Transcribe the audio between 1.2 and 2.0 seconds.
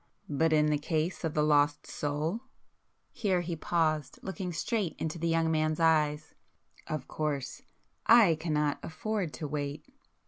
of the lost